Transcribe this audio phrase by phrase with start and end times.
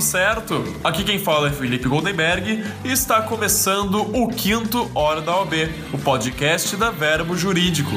[0.00, 0.62] certo?
[0.84, 5.98] Aqui quem fala é Felipe Goldenberg e está começando o quinto Hora da OB, o
[5.98, 7.90] podcast da Verbo Jurídico.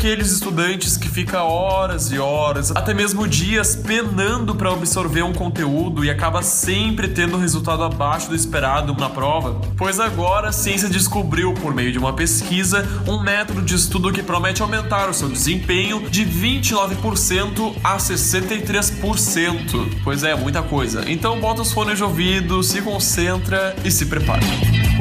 [0.00, 6.02] Daqueles estudantes que fica horas e horas, até mesmo dias, penando para absorver um conteúdo
[6.02, 9.60] e acaba sempre tendo um resultado abaixo do esperado na prova?
[9.76, 14.22] Pois agora a ciência descobriu, por meio de uma pesquisa, um método de estudo que
[14.22, 20.00] promete aumentar o seu desempenho de 29% a 63%.
[20.02, 21.04] Pois é, muita coisa.
[21.10, 24.40] Então bota os fones de ouvido, se concentra e se prepara.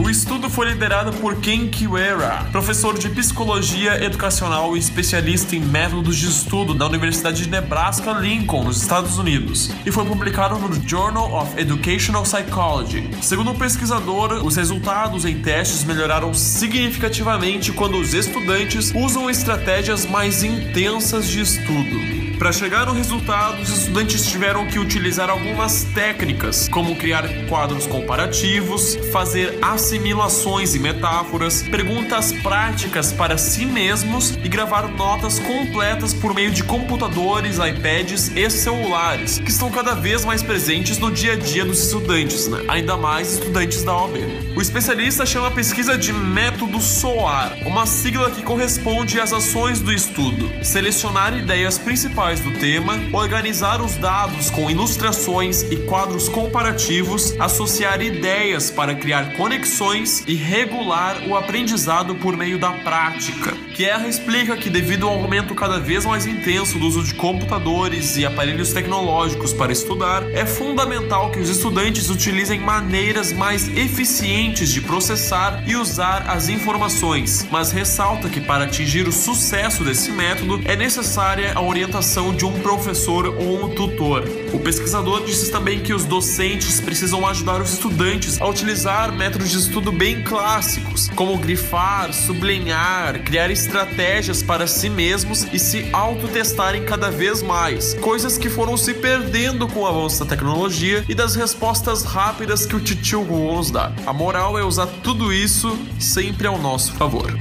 [0.02, 6.16] O estudo foi liderado por Ken Kiwera, professor de psicologia educacional e especialista em métodos
[6.16, 11.34] de estudo da Universidade de Nebraska Lincoln, nos Estados Unidos, e foi publicado no Journal
[11.34, 13.10] of Educational Psychology.
[13.22, 20.44] Segundo o pesquisador, os resultados em testes melhoraram significativamente quando os estudantes usam estratégias mais
[20.44, 22.29] intensas de estudo.
[22.40, 28.96] Para chegar no resultado, os estudantes tiveram que utilizar algumas técnicas, como criar quadros comparativos,
[29.12, 36.50] fazer assimilações e metáforas, perguntas práticas para si mesmos e gravar notas completas por meio
[36.50, 41.66] de computadores, iPads e celulares, que estão cada vez mais presentes no dia a dia
[41.66, 42.64] dos estudantes, né?
[42.70, 44.16] ainda mais estudantes da OAB.
[44.56, 49.92] O especialista chama a pesquisa de método SOAR, uma sigla que corresponde às ações do
[49.92, 57.40] estudo, selecionar ideias principais principais do tema, organizar os dados com ilustrações e quadros comparativos,
[57.40, 63.69] associar ideias para criar conexões e regular o aprendizado por meio da prática.
[63.76, 68.26] Guerra explica que, devido ao aumento cada vez mais intenso do uso de computadores e
[68.26, 75.64] aparelhos tecnológicos para estudar, é fundamental que os estudantes utilizem maneiras mais eficientes de processar
[75.66, 81.54] e usar as informações, mas ressalta que, para atingir o sucesso desse método, é necessária
[81.56, 84.28] a orientação de um professor ou um tutor.
[84.52, 89.58] O pesquisador disse também que os docentes precisam ajudar os estudantes a utilizar métodos de
[89.58, 97.12] estudo bem clássicos, como grifar, sublinhar, criar estratégias para si mesmos e se autotestarem cada
[97.12, 102.04] vez mais, coisas que foram se perdendo com o avanço da tecnologia e das respostas
[102.04, 103.92] rápidas que o titio Google nos dá.
[104.06, 107.36] A moral é usar tudo isso sempre ao nosso favor.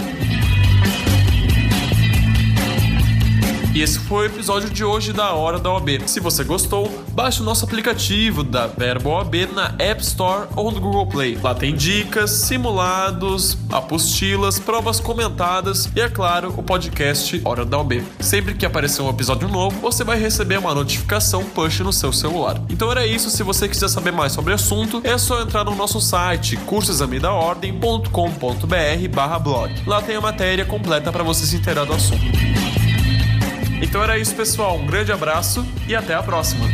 [3.74, 6.02] E esse foi o episódio de hoje da Hora da OAB.
[6.06, 10.80] Se você gostou, baixe o nosso aplicativo da Verbo OAB na App Store ou no
[10.80, 11.36] Google Play.
[11.42, 18.04] Lá tem dicas, simulados, apostilas, provas comentadas e, é claro, o podcast Hora da OAB.
[18.20, 22.62] Sempre que aparecer um episódio novo, você vai receber uma notificação push no seu celular.
[22.70, 25.74] Então era isso, se você quiser saber mais sobre o assunto, é só entrar no
[25.74, 29.74] nosso site cursosamidaordem.com.br blog.
[29.88, 32.22] Lá tem a matéria completa para você se inteirar do assunto.
[33.82, 34.76] Então era isso, pessoal.
[34.76, 36.64] Um grande abraço e até a próxima.